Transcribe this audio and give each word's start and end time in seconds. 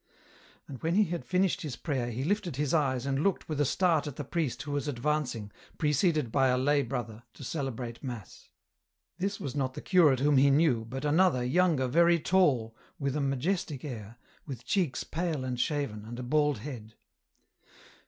And 0.67 0.81
when 0.81 0.95
he 0.95 1.03
had 1.03 1.23
finished 1.23 1.61
his 1.61 1.75
prayer 1.75 2.09
he 2.09 2.23
Hfted 2.23 2.55
his 2.55 2.73
eyes 2.73 3.05
and 3.05 3.21
looked 3.21 3.47
with 3.47 3.61
a 3.61 3.65
start 3.65 4.07
at 4.07 4.15
the 4.15 4.23
priest 4.23 4.63
who 4.63 4.71
was 4.71 4.87
advancing, 4.87 5.51
preceded 5.77 6.31
by 6.31 6.47
a 6.47 6.57
lay 6.57 6.81
brother, 6.81 7.21
to 7.35 7.43
celebrate 7.43 8.01
mass. 8.03 8.49
This 9.19 9.39
was 9.39 9.53
not 9.53 9.75
the 9.75 9.79
curate 9.81 10.19
whom 10.19 10.37
he 10.37 10.49
knew, 10.49 10.85
but 10.85 11.05
another, 11.05 11.43
younger, 11.43 11.87
very 11.87 12.19
tall, 12.19 12.75
with 12.97 13.15
a 13.15 13.21
majestic 13.21 13.85
air, 13.85 14.17
with 14.47 14.65
cheeks 14.65 15.03
pale 15.03 15.43
and 15.43 15.59
shaven, 15.59 16.03
and 16.03 16.17
a 16.17 16.23
bald 16.23 16.57
head. 16.57 16.95